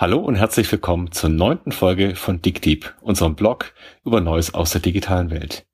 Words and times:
Hallo 0.00 0.18
und 0.18 0.36
herzlich 0.36 0.72
willkommen 0.72 1.12
zur 1.12 1.28
neunten 1.28 1.72
Folge 1.72 2.16
von 2.16 2.40
DigDeep, 2.40 2.94
unserem 3.02 3.34
Blog 3.34 3.74
über 4.02 4.22
Neues 4.22 4.54
aus 4.54 4.70
der 4.70 4.80
digitalen 4.80 5.28
Welt. 5.30 5.66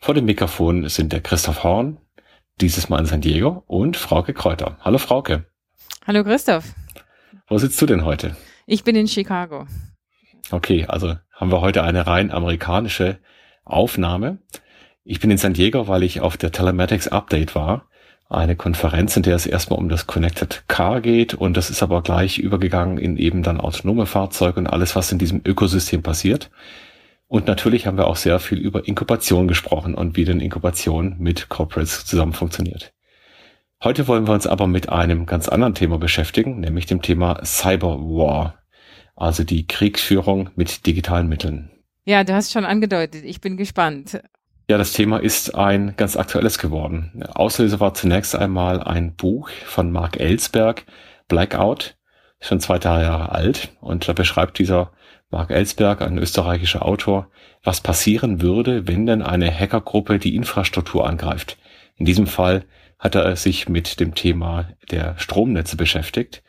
Vor 0.00 0.12
dem 0.12 0.26
Mikrofon 0.26 0.86
sind 0.90 1.14
der 1.14 1.22
Christoph 1.22 1.64
Horn, 1.64 1.96
dieses 2.60 2.90
Mal 2.90 2.98
in 2.98 3.06
San 3.06 3.22
Diego, 3.22 3.64
und 3.66 3.96
Frauke 3.96 4.34
Kräuter. 4.34 4.76
Hallo 4.82 4.98
Frauke. 4.98 5.46
Hallo 6.06 6.22
Christoph. 6.24 6.74
Wo 7.48 7.56
sitzt 7.56 7.80
du 7.80 7.86
denn 7.86 8.04
heute? 8.04 8.36
Ich 8.66 8.84
bin 8.84 8.96
in 8.96 9.08
Chicago. 9.08 9.66
Okay, 10.50 10.84
also 10.84 11.16
haben 11.32 11.50
wir 11.50 11.62
heute 11.62 11.82
eine 11.82 12.06
rein 12.06 12.32
amerikanische 12.32 13.18
Aufnahme. 13.64 14.40
Ich 15.04 15.20
bin 15.20 15.30
in 15.30 15.38
San 15.38 15.54
Diego, 15.54 15.88
weil 15.88 16.02
ich 16.02 16.20
auf 16.20 16.36
der 16.36 16.52
Telematics 16.52 17.08
Update 17.08 17.54
war 17.54 17.88
eine 18.30 18.54
Konferenz, 18.54 19.16
in 19.16 19.24
der 19.24 19.34
es 19.34 19.44
erstmal 19.44 19.78
um 19.78 19.88
das 19.88 20.06
Connected 20.06 20.62
Car 20.68 21.00
geht 21.00 21.34
und 21.34 21.56
das 21.56 21.68
ist 21.68 21.82
aber 21.82 22.00
gleich 22.02 22.38
übergegangen 22.38 22.96
in 22.96 23.16
eben 23.16 23.42
dann 23.42 23.60
autonome 23.60 24.06
Fahrzeuge 24.06 24.60
und 24.60 24.66
alles, 24.68 24.94
was 24.94 25.10
in 25.10 25.18
diesem 25.18 25.42
Ökosystem 25.44 26.02
passiert. 26.02 26.50
Und 27.26 27.46
natürlich 27.48 27.86
haben 27.86 27.98
wir 27.98 28.06
auch 28.06 28.16
sehr 28.16 28.38
viel 28.38 28.58
über 28.58 28.86
Inkubation 28.86 29.48
gesprochen 29.48 29.94
und 29.94 30.16
wie 30.16 30.24
denn 30.24 30.40
Inkubation 30.40 31.16
mit 31.18 31.48
Corporates 31.48 32.06
zusammen 32.06 32.32
funktioniert. 32.32 32.92
Heute 33.82 34.06
wollen 34.06 34.28
wir 34.28 34.34
uns 34.34 34.46
aber 34.46 34.66
mit 34.66 34.88
einem 34.88 35.26
ganz 35.26 35.48
anderen 35.48 35.74
Thema 35.74 35.98
beschäftigen, 35.98 36.60
nämlich 36.60 36.86
dem 36.86 37.02
Thema 37.02 37.44
Cyber 37.44 37.98
War, 37.98 38.62
also 39.16 39.42
die 39.42 39.66
Kriegsführung 39.66 40.50
mit 40.54 40.86
digitalen 40.86 41.28
Mitteln. 41.28 41.70
Ja, 42.04 42.22
du 42.22 42.32
hast 42.32 42.52
schon 42.52 42.64
angedeutet, 42.64 43.24
ich 43.24 43.40
bin 43.40 43.56
gespannt. 43.56 44.20
Ja, 44.70 44.78
das 44.78 44.92
Thema 44.92 45.16
ist 45.16 45.56
ein 45.56 45.96
ganz 45.96 46.16
aktuelles 46.16 46.56
geworden. 46.60 47.24
Auslöser 47.34 47.80
war 47.80 47.92
zunächst 47.92 48.36
einmal 48.36 48.80
ein 48.80 49.16
Buch 49.16 49.50
von 49.64 49.90
Mark 49.90 50.20
Ellsberg, 50.20 50.84
Blackout, 51.26 51.96
schon 52.38 52.60
zwei 52.60 52.78
Jahre 52.78 53.32
alt. 53.32 53.70
Und 53.80 54.06
da 54.06 54.12
beschreibt 54.12 54.60
dieser 54.60 54.92
Mark 55.28 55.50
Ellsberg, 55.50 56.02
ein 56.02 56.18
österreichischer 56.18 56.86
Autor, 56.86 57.26
was 57.64 57.80
passieren 57.80 58.42
würde, 58.42 58.86
wenn 58.86 59.06
denn 59.06 59.22
eine 59.22 59.52
Hackergruppe 59.52 60.20
die 60.20 60.36
Infrastruktur 60.36 61.04
angreift. 61.04 61.58
In 61.96 62.06
diesem 62.06 62.28
Fall 62.28 62.64
hat 62.96 63.16
er 63.16 63.34
sich 63.34 63.68
mit 63.68 63.98
dem 63.98 64.14
Thema 64.14 64.68
der 64.92 65.18
Stromnetze 65.18 65.76
beschäftigt. 65.76 66.44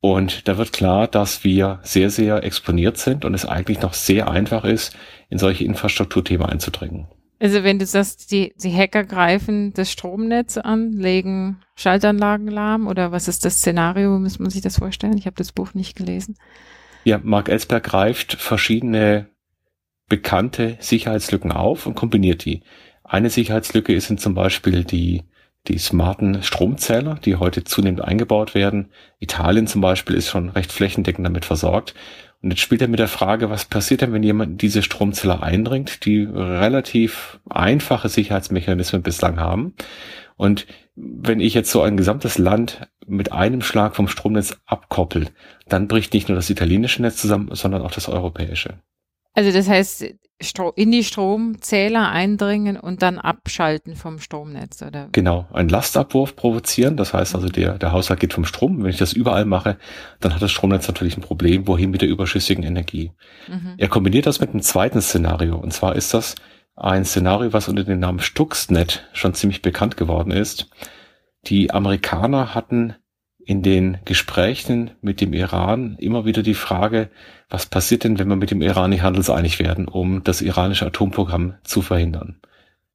Und 0.00 0.48
da 0.48 0.56
wird 0.56 0.72
klar, 0.72 1.06
dass 1.06 1.44
wir 1.44 1.80
sehr, 1.82 2.08
sehr 2.08 2.44
exponiert 2.44 2.96
sind 2.96 3.26
und 3.26 3.34
es 3.34 3.44
eigentlich 3.44 3.82
noch 3.82 3.92
sehr 3.92 4.30
einfach 4.30 4.64
ist, 4.64 4.96
in 5.28 5.36
solche 5.36 5.64
Infrastrukturthemen 5.64 6.46
einzudringen. 6.46 7.08
Also 7.42 7.64
wenn 7.64 7.80
du 7.80 7.86
sagst, 7.86 8.30
die, 8.30 8.54
die 8.56 8.72
Hacker 8.72 9.02
greifen 9.02 9.72
das 9.74 9.90
Stromnetz 9.90 10.58
an, 10.58 10.92
legen 10.92 11.60
Schaltanlagen 11.74 12.46
lahm 12.46 12.86
oder 12.86 13.10
was 13.10 13.26
ist 13.26 13.44
das 13.44 13.56
Szenario, 13.56 14.16
muss 14.20 14.38
man 14.38 14.48
sich 14.48 14.60
das 14.60 14.78
vorstellen? 14.78 15.18
Ich 15.18 15.26
habe 15.26 15.34
das 15.34 15.50
Buch 15.50 15.74
nicht 15.74 15.96
gelesen. 15.96 16.36
Ja, 17.02 17.18
Mark 17.20 17.48
Ellsberg 17.48 17.82
greift 17.82 18.34
verschiedene 18.34 19.26
bekannte 20.08 20.76
Sicherheitslücken 20.78 21.50
auf 21.50 21.86
und 21.86 21.96
kombiniert 21.96 22.44
die. 22.44 22.62
Eine 23.02 23.28
Sicherheitslücke 23.28 24.00
sind 24.00 24.20
zum 24.20 24.34
Beispiel 24.34 24.84
die, 24.84 25.24
die 25.66 25.78
smarten 25.78 26.44
Stromzähler, 26.44 27.16
die 27.24 27.34
heute 27.34 27.64
zunehmend 27.64 28.02
eingebaut 28.02 28.54
werden. 28.54 28.92
Italien 29.18 29.66
zum 29.66 29.80
Beispiel 29.80 30.14
ist 30.14 30.28
schon 30.28 30.48
recht 30.50 30.70
flächendeckend 30.70 31.26
damit 31.26 31.44
versorgt. 31.44 31.94
Und 32.42 32.50
jetzt 32.50 32.60
spielt 32.60 32.82
er 32.82 32.88
mit 32.88 32.98
der 32.98 33.08
Frage, 33.08 33.50
was 33.50 33.66
passiert 33.66 34.00
denn, 34.00 34.12
wenn 34.12 34.24
jemand 34.24 34.52
in 34.52 34.58
diese 34.58 34.82
Stromzelle 34.82 35.42
eindringt, 35.42 36.04
die 36.04 36.24
relativ 36.24 37.38
einfache 37.48 38.08
Sicherheitsmechanismen 38.08 39.02
bislang 39.02 39.38
haben. 39.38 39.74
Und 40.36 40.66
wenn 40.96 41.38
ich 41.38 41.54
jetzt 41.54 41.70
so 41.70 41.82
ein 41.82 41.96
gesamtes 41.96 42.38
Land 42.38 42.88
mit 43.06 43.32
einem 43.32 43.62
Schlag 43.62 43.94
vom 43.94 44.08
Stromnetz 44.08 44.56
abkoppel, 44.66 45.28
dann 45.68 45.86
bricht 45.86 46.14
nicht 46.14 46.28
nur 46.28 46.36
das 46.36 46.50
italienische 46.50 47.00
Netz 47.02 47.18
zusammen, 47.18 47.48
sondern 47.52 47.82
auch 47.82 47.92
das 47.92 48.08
europäische. 48.08 48.80
Also 49.34 49.50
das 49.50 49.68
heißt, 49.68 50.04
in 50.74 50.90
die 50.90 51.04
Stromzähler 51.04 52.10
eindringen 52.10 52.76
und 52.76 53.02
dann 53.02 53.18
abschalten 53.18 53.94
vom 53.94 54.18
Stromnetz, 54.18 54.82
oder? 54.82 55.08
Genau, 55.12 55.46
ein 55.52 55.68
Lastabwurf 55.68 56.36
provozieren. 56.36 56.96
Das 56.96 57.14
heißt 57.14 57.34
also, 57.34 57.48
der, 57.48 57.78
der 57.78 57.92
Haushalt 57.92 58.20
geht 58.20 58.32
vom 58.32 58.44
Strom. 58.44 58.82
Wenn 58.82 58.90
ich 58.90 58.98
das 58.98 59.12
überall 59.12 59.44
mache, 59.44 59.78
dann 60.20 60.34
hat 60.34 60.42
das 60.42 60.50
Stromnetz 60.50 60.88
natürlich 60.88 61.16
ein 61.16 61.22
Problem. 61.22 61.66
Wohin 61.68 61.90
mit 61.90 62.02
der 62.02 62.08
überschüssigen 62.08 62.64
Energie? 62.64 63.12
Mhm. 63.48 63.74
Er 63.78 63.88
kombiniert 63.88 64.26
das 64.26 64.40
mit 64.40 64.50
einem 64.50 64.62
zweiten 64.62 65.00
Szenario. 65.00 65.56
Und 65.56 65.72
zwar 65.72 65.94
ist 65.94 66.12
das 66.12 66.34
ein 66.74 67.04
Szenario, 67.04 67.52
was 67.52 67.68
unter 67.68 67.84
dem 67.84 68.00
Namen 68.00 68.20
Stuxnet 68.20 69.08
schon 69.12 69.34
ziemlich 69.34 69.62
bekannt 69.62 69.96
geworden 69.96 70.32
ist. 70.32 70.68
Die 71.46 71.70
Amerikaner 71.70 72.54
hatten 72.54 72.94
in 73.44 73.62
den 73.62 73.98
Gesprächen 74.04 74.92
mit 75.00 75.20
dem 75.20 75.32
Iran 75.32 75.96
immer 75.98 76.24
wieder 76.24 76.42
die 76.42 76.54
Frage, 76.54 77.10
was 77.48 77.66
passiert 77.66 78.04
denn, 78.04 78.18
wenn 78.18 78.28
wir 78.28 78.36
mit 78.36 78.50
dem 78.50 78.62
Iran 78.62 78.90
nicht 78.90 79.02
handelseinig 79.02 79.58
werden, 79.58 79.88
um 79.88 80.24
das 80.24 80.42
iranische 80.42 80.86
Atomprogramm 80.86 81.54
zu 81.64 81.82
verhindern? 81.82 82.40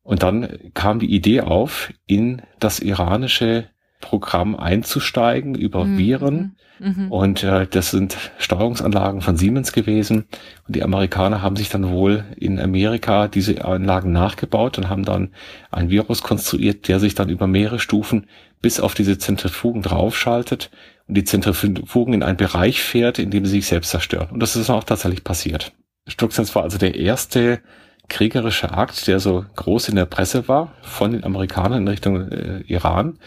Und 0.04 0.24
dann 0.24 0.58
kam 0.74 1.00
die 1.00 1.14
Idee 1.14 1.42
auf, 1.42 1.92
in 2.06 2.42
das 2.60 2.80
iranische 2.80 3.66
Programm 4.00 4.56
einzusteigen 4.56 5.56
über 5.56 5.84
mhm. 5.84 5.98
Viren. 5.98 6.56
Mhm. 6.80 7.12
Und 7.12 7.44
äh, 7.44 7.68
das 7.68 7.92
sind 7.92 8.16
Steuerungsanlagen 8.38 9.22
von 9.22 9.36
Siemens 9.36 9.74
gewesen. 9.74 10.26
Und 10.68 10.76
die 10.76 10.84
Amerikaner 10.84 11.42
haben 11.42 11.56
sich 11.56 11.70
dann 11.70 11.90
wohl 11.90 12.24
in 12.38 12.60
Amerika 12.60 13.28
diese 13.28 13.66
Anlagen 13.66 14.12
nachgebaut 14.12 14.78
und 14.78 14.90
haben 14.90 15.04
dann 15.04 15.32
ein 15.72 15.90
Virus 15.90 16.22
konstruiert, 16.22 16.88
der 16.88 17.00
sich 17.00 17.16
dann 17.16 17.30
über 17.30 17.48
mehrere 17.48 17.80
Stufen 17.80 18.28
bis 18.62 18.80
auf 18.80 18.94
diese 18.94 19.18
Zentrifugen 19.18 19.82
draufschaltet 19.82 20.70
und 21.08 21.16
die 21.16 21.24
Zentrifugen 21.24 22.14
in 22.14 22.24
einen 22.24 22.38
Bereich 22.38 22.82
fährt, 22.82 23.20
in 23.20 23.32
dem 23.32 23.46
sie 23.46 23.52
sich 23.52 23.68
selbst 23.68 23.92
zerstören. 23.92 24.30
Und 24.32 24.42
das 24.42 24.56
ist 24.56 24.70
auch 24.70 24.84
tatsächlich 24.84 25.24
passiert. 25.24 25.74
Stuxnet 26.08 26.54
war 26.56 26.64
also 26.64 26.78
der 26.78 26.96
erste 26.96 27.62
kriegerische 28.10 28.72
Akt, 28.72 29.08
der 29.08 29.20
so 29.20 29.46
groß 29.56 29.90
in 29.90 29.96
der 29.96 30.06
Presse 30.06 30.48
war 30.48 30.74
von 30.82 31.12
den 31.12 31.24
Amerikanern 31.24 31.82
in 31.82 31.88
Richtung 31.88 32.32
äh, 32.32 32.60
Iran. 32.62 33.20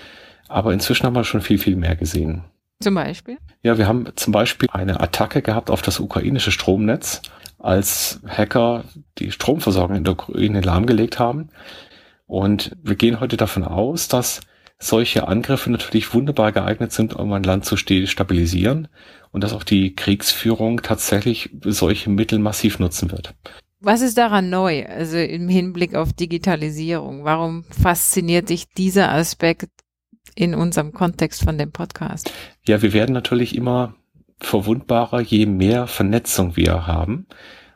Aber 0.48 0.72
inzwischen 0.72 1.06
haben 1.06 1.14
wir 1.14 1.24
schon 1.24 1.42
viel, 1.42 1.58
viel 1.58 1.76
mehr 1.76 1.96
gesehen. 1.96 2.44
Zum 2.80 2.94
Beispiel? 2.94 3.36
Ja, 3.62 3.76
wir 3.76 3.86
haben 3.86 4.06
zum 4.16 4.32
Beispiel 4.32 4.68
eine 4.72 5.00
Attacke 5.00 5.42
gehabt 5.42 5.70
auf 5.70 5.82
das 5.82 6.00
ukrainische 6.00 6.50
Stromnetz, 6.50 7.20
als 7.58 8.20
Hacker 8.26 8.84
die 9.18 9.30
Stromversorgung 9.30 9.96
in 9.96 10.04
der 10.04 10.14
Ukraine 10.14 10.62
lahmgelegt 10.62 11.18
haben. 11.18 11.50
Und 12.26 12.74
wir 12.82 12.96
gehen 12.96 13.20
heute 13.20 13.36
davon 13.36 13.64
aus, 13.64 14.08
dass 14.08 14.40
solche 14.82 15.28
Angriffe 15.28 15.70
natürlich 15.70 16.12
wunderbar 16.14 16.52
geeignet 16.52 16.92
sind, 16.92 17.14
um 17.14 17.32
ein 17.32 17.42
Land 17.42 17.66
zu 17.66 17.76
stabilisieren 17.76 18.88
und 19.30 19.44
dass 19.44 19.52
auch 19.52 19.62
die 19.62 19.94
Kriegsführung 19.94 20.82
tatsächlich 20.82 21.50
solche 21.64 22.10
Mittel 22.10 22.38
massiv 22.38 22.78
nutzen 22.78 23.12
wird. 23.12 23.34
Was 23.80 24.00
ist 24.00 24.18
daran 24.18 24.50
neu, 24.50 24.86
also 24.86 25.16
im 25.16 25.48
Hinblick 25.48 25.94
auf 25.94 26.12
Digitalisierung? 26.12 27.24
Warum 27.24 27.64
fasziniert 27.64 28.48
dich 28.48 28.68
dieser 28.68 29.12
Aspekt 29.12 29.70
in 30.34 30.54
unserem 30.54 30.92
Kontext 30.92 31.44
von 31.44 31.56
dem 31.56 31.72
Podcast? 31.72 32.32
Ja, 32.66 32.82
wir 32.82 32.92
werden 32.92 33.12
natürlich 33.12 33.54
immer 33.54 33.94
verwundbarer, 34.38 35.20
je 35.20 35.46
mehr 35.46 35.86
Vernetzung 35.86 36.56
wir 36.56 36.86
haben. 36.86 37.26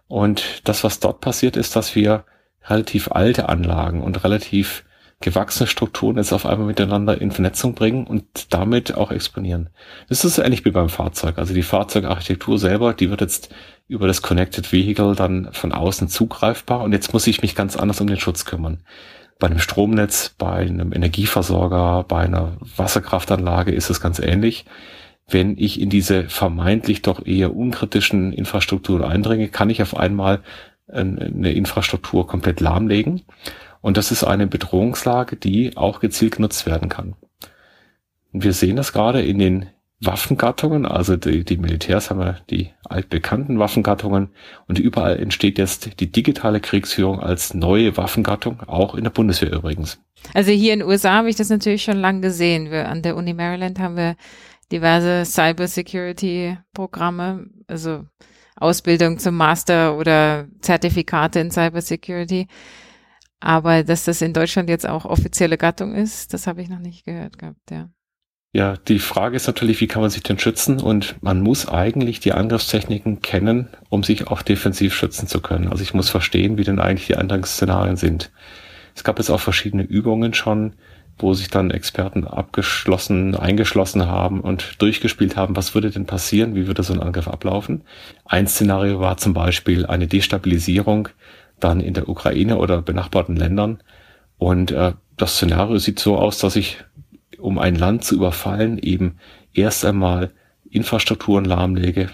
Und 0.09 0.63
das, 0.65 0.85
was 0.85 1.01
dort 1.01 1.21
passiert, 1.21 1.57
ist, 1.57 1.77
dass 1.77 1.95
wir 1.95 2.25
relativ 2.65 3.11
alte 3.11 3.49
Anlagen 3.49 4.03
und 4.03 4.25
relativ 4.25 4.85
gewachsene 5.25 5.67
Strukturen 5.67 6.19
jetzt 6.19 6.33
auf 6.33 6.45
einmal 6.47 6.67
miteinander 6.67 7.21
in 7.21 7.33
Vernetzung 7.33 7.75
bringen 7.75 8.07
und 8.07 8.53
damit 8.53 8.95
auch 8.95 9.11
exponieren. 9.11 9.71
Das 10.09 10.25
ist 10.25 10.39
ähnlich 10.39 10.65
wie 10.65 10.71
beim 10.71 10.91
Fahrzeug. 10.91 11.39
Also 11.39 11.55
die 11.55 11.63
Fahrzeugarchitektur 11.63 12.59
selber, 12.59 12.93
die 12.93 13.11
wird 13.11 13.23
jetzt 13.23 13.53
über 13.89 14.07
das 14.07 14.23
Connected 14.23 14.71
Vehicle 14.71 15.15
dann 15.15 15.49
von 15.53 15.73
außen 15.73 16.09
zugreifbar 16.09 16.83
und 16.83 16.93
jetzt 16.93 17.13
muss 17.13 17.27
ich 17.27 17.43
mich 17.43 17.55
ganz 17.55 17.77
anders 17.77 18.01
um 18.01 18.07
den 18.07 18.21
Schutz 18.21 18.45
kümmern. 18.45 18.83
Bei 19.39 19.49
einem 19.49 19.59
Stromnetz, 19.59 20.35
bei 20.39 20.59
einem 20.59 20.93
Energieversorger, 20.93 22.05
bei 22.07 22.21
einer 22.21 22.59
Wasserkraftanlage 22.77 23.73
ist 23.73 23.91
es 23.91 24.01
ganz 24.01 24.19
ähnlich. 24.19 24.67
Wenn 25.27 25.57
ich 25.57 25.81
in 25.81 25.89
diese 25.89 26.29
vermeintlich 26.29 27.01
doch 27.01 27.25
eher 27.25 27.57
unkritischen 27.57 28.33
Infrastrukturen 28.33 29.03
eindringe, 29.03 29.49
kann 29.49 29.71
ich 29.71 29.81
auf 29.81 29.97
einmal 29.97 30.43
eine 30.87 31.53
Infrastruktur 31.53 32.27
komplett 32.27 32.61
lahmlegen. 32.61 33.23
Und 33.85 33.97
das 33.99 34.11
ist 34.11 34.25
eine 34.25 34.47
Bedrohungslage, 34.47 35.37
die 35.37 35.77
auch 35.77 36.01
gezielt 36.01 36.37
genutzt 36.37 36.65
werden 36.65 36.89
kann. 36.89 37.17
Und 38.33 38.43
wir 38.43 38.55
sehen 38.55 38.77
das 38.77 38.95
gerade 38.95 39.21
in 39.21 39.39
den 39.39 39.67
Waffengattungen, 40.01 40.87
also 40.87 41.17
die, 41.17 41.45
die 41.45 41.59
Militärs 41.59 42.09
haben 42.09 42.23
ja 42.23 42.39
die 42.49 42.71
altbekannten 42.89 43.59
Waffengattungen 43.59 44.31
und 44.69 44.79
überall 44.79 45.19
entsteht 45.19 45.59
jetzt 45.59 46.01
die 46.01 46.11
digitale 46.11 46.61
Kriegsführung 46.61 47.21
als 47.21 47.53
neue 47.53 47.99
Waffengattung, 47.99 48.63
auch 48.63 48.95
in 48.95 49.05
der 49.05 49.11
Bundeswehr 49.11 49.53
übrigens. 49.53 50.01
Also 50.33 50.51
hier 50.51 50.73
in 50.73 50.79
den 50.79 50.89
USA 50.89 51.17
habe 51.17 51.29
ich 51.29 51.37
das 51.37 51.51
natürlich 51.51 51.83
schon 51.83 51.99
lange 51.99 52.23
gesehen. 52.23 52.71
Wir, 52.71 52.89
an 52.89 53.03
der 53.03 53.17
Uni 53.17 53.35
Maryland 53.35 53.79
haben 53.79 53.99
wir 53.99 54.17
diverse 54.73 55.27
Cybersecurity-Programme, 55.27 57.51
also 57.67 58.07
Ausbildung 58.57 59.19
zum 59.19 59.37
Master 59.37 59.99
oder 59.99 60.47
Zertifikate 60.63 61.41
in 61.41 61.51
Cybersecurity. 61.51 62.49
Aber 63.45 63.83
dass 63.83 64.05
das 64.05 64.23
in 64.23 64.33
Deutschland 64.33 64.71
jetzt 64.71 64.89
auch 64.89 65.05
offizielle 65.05 65.59
Gattung 65.59 65.95
ist, 65.95 66.33
das 66.33 66.47
habe 66.47 66.63
ich 66.63 66.71
noch 66.71 66.79
nicht 66.79 67.05
gehört 67.05 67.39
gehabt, 67.39 67.71
ja. 67.71 67.91
Ja, 68.55 68.77
die 68.89 69.01
Frage 69.01 69.37
ist 69.37 69.47
natürlich, 69.47 69.83
wie 69.83 69.87
kann 69.87 70.01
man 70.01 70.11
sich 70.11 70.23
denn 70.23 70.39
schützen? 70.39 70.81
Und 70.81 71.17
man 71.21 71.43
muss 71.43 71.69
eigentlich 71.69 72.21
die 72.21 72.33
Angriffstechniken 72.33 73.21
kennen, 73.21 73.69
um 73.91 74.03
sich 74.03 74.29
auch 74.29 74.41
defensiv 74.41 74.95
schützen 74.95 75.29
zu 75.29 75.43
können. 75.43 75.69
Also 75.69 75.83
ich 75.83 75.93
muss 75.93 76.09
verstehen, 76.09 76.57
wie 76.57 76.65
denn 76.65 76.79
eigentlich 76.79 77.09
die 77.09 77.17
Eingangsszenarien 77.17 77.97
sind. 77.97 78.33
Es 78.95 79.05
gab 79.05 79.19
jetzt 79.19 79.29
auch 79.29 79.41
verschiedene 79.41 79.83
Übungen 79.83 80.33
schon, 80.33 80.73
wo 81.19 81.35
sich 81.35 81.49
dann 81.49 81.71
Experten 81.71 82.27
abgeschlossen, 82.27 83.35
eingeschlossen 83.35 84.07
haben 84.07 84.41
und 84.41 84.81
durchgespielt 84.81 85.37
haben, 85.37 85.55
was 85.55 85.75
würde 85.75 85.91
denn 85.91 86.07
passieren, 86.07 86.55
wie 86.55 86.67
würde 86.67 86.83
so 86.83 86.95
ein 86.95 87.03
Angriff 87.03 87.29
ablaufen. 87.29 87.83
Ein 88.25 88.47
Szenario 88.47 89.01
war 89.01 89.19
zum 89.19 89.35
Beispiel 89.35 89.85
eine 89.85 90.07
Destabilisierung 90.07 91.11
dann 91.65 91.81
in 91.81 91.95
der 91.95 92.09
Ukraine 92.09 92.59
oder 92.59 92.83
benachbarten 92.83 93.37
Ländern. 93.37 93.83
Und 94.39 94.71
äh, 94.71 94.93
das 95.17 95.37
Szenario 95.37 95.79
sieht 95.79 95.99
so 95.99 96.17
aus, 96.17 96.39
dass 96.39 96.57
ich 96.57 96.79
um 97.39 97.59
ein 97.59 97.75
Land 97.75 98.05
zu 98.05 98.15
überfallen, 98.15 98.79
eben 98.79 99.17
erst 99.53 99.85
einmal 99.85 100.31
Infrastrukturen 100.71 101.45
lahmlege, 101.45 102.11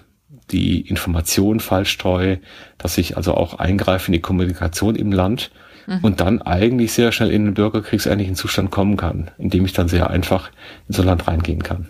die 0.50 0.80
Informationen 0.80 1.60
falsch 1.60 1.90
streue, 1.90 2.40
dass 2.78 2.98
ich 2.98 3.16
also 3.16 3.34
auch 3.34 3.54
eingreife 3.54 4.08
in 4.08 4.12
die 4.12 4.20
Kommunikation 4.20 4.96
im 4.96 5.12
Land 5.12 5.50
mhm. 5.86 5.98
und 6.02 6.20
dann 6.20 6.42
eigentlich 6.42 6.92
sehr 6.92 7.12
schnell 7.12 7.30
in 7.30 7.44
den 7.44 7.54
bürgerkriegsähnlichen 7.54 8.34
Zustand 8.34 8.70
kommen 8.70 8.96
kann, 8.96 9.30
indem 9.38 9.64
ich 9.64 9.72
dann 9.72 9.88
sehr 9.88 10.10
einfach 10.10 10.50
in 10.88 10.94
so 10.94 11.02
ein 11.02 11.06
Land 11.06 11.28
reingehen 11.28 11.62
kann. 11.62 11.88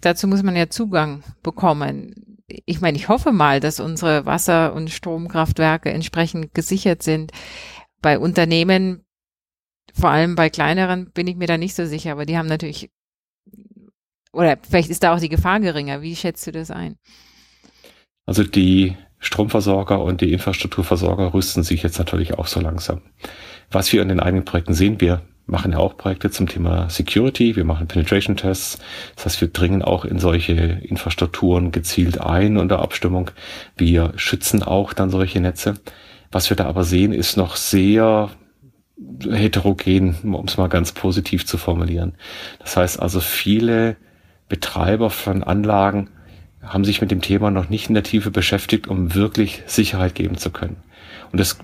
Dazu 0.00 0.28
muss 0.28 0.42
man 0.42 0.56
ja 0.56 0.68
Zugang 0.68 1.22
bekommen. 1.42 2.35
Ich 2.48 2.80
meine, 2.80 2.96
ich 2.96 3.08
hoffe 3.08 3.32
mal, 3.32 3.60
dass 3.60 3.80
unsere 3.80 4.24
Wasser- 4.24 4.72
und 4.72 4.90
Stromkraftwerke 4.90 5.90
entsprechend 5.90 6.54
gesichert 6.54 7.02
sind. 7.02 7.32
Bei 8.00 8.18
Unternehmen 8.18 9.04
vor 9.98 10.10
allem 10.10 10.34
bei 10.34 10.50
kleineren 10.50 11.10
bin 11.12 11.26
ich 11.26 11.36
mir 11.36 11.46
da 11.46 11.56
nicht 11.56 11.74
so 11.74 11.86
sicher, 11.86 12.12
aber 12.12 12.26
die 12.26 12.36
haben 12.36 12.48
natürlich, 12.48 12.90
oder 14.32 14.58
vielleicht 14.68 14.90
ist 14.90 15.02
da 15.02 15.14
auch 15.14 15.20
die 15.20 15.30
Gefahr 15.30 15.58
geringer. 15.60 16.02
Wie 16.02 16.14
schätzt 16.14 16.46
du 16.46 16.52
das 16.52 16.70
ein? 16.70 16.96
Also 18.26 18.44
die 18.44 18.96
Stromversorger 19.18 20.02
und 20.02 20.20
die 20.20 20.32
Infrastrukturversorger 20.32 21.32
rüsten 21.32 21.62
sich 21.62 21.82
jetzt 21.82 21.98
natürlich 21.98 22.34
auch 22.34 22.46
so 22.46 22.60
langsam. 22.60 23.00
Was 23.70 23.92
wir 23.92 24.02
in 24.02 24.08
den 24.08 24.20
eigenen 24.20 24.44
Projekten 24.44 24.74
sehen, 24.74 25.00
wir 25.00 25.22
machen 25.46 25.72
ja 25.72 25.78
auch 25.78 25.96
Projekte 25.96 26.30
zum 26.30 26.48
Thema 26.48 26.90
Security, 26.90 27.56
wir 27.56 27.64
machen 27.64 27.86
Penetration 27.86 28.36
Tests, 28.36 28.78
das 29.14 29.26
heißt, 29.26 29.40
wir 29.40 29.48
dringen 29.48 29.82
auch 29.82 30.04
in 30.04 30.18
solche 30.18 30.52
Infrastrukturen 30.52 31.70
gezielt 31.70 32.20
ein 32.20 32.56
unter 32.56 32.80
Abstimmung. 32.80 33.30
Wir 33.76 34.12
schützen 34.16 34.62
auch 34.62 34.92
dann 34.92 35.10
solche 35.10 35.40
Netze. 35.40 35.74
Was 36.32 36.50
wir 36.50 36.56
da 36.56 36.66
aber 36.66 36.84
sehen, 36.84 37.12
ist 37.12 37.36
noch 37.36 37.56
sehr 37.56 38.30
heterogen, 39.22 40.16
um 40.24 40.46
es 40.46 40.56
mal 40.56 40.68
ganz 40.68 40.92
positiv 40.92 41.46
zu 41.46 41.58
formulieren. 41.58 42.14
Das 42.58 42.76
heißt 42.76 43.00
also, 43.00 43.20
viele 43.20 43.96
Betreiber 44.48 45.10
von 45.10 45.42
Anlagen 45.42 46.08
haben 46.62 46.84
sich 46.84 47.00
mit 47.00 47.10
dem 47.10 47.20
Thema 47.20 47.50
noch 47.50 47.68
nicht 47.68 47.88
in 47.88 47.94
der 47.94 48.02
Tiefe 48.02 48.30
beschäftigt, 48.30 48.88
um 48.88 49.14
wirklich 49.14 49.62
Sicherheit 49.66 50.14
geben 50.14 50.36
zu 50.36 50.50
können. 50.50 50.76
Und 51.30 51.38
das 51.38 51.58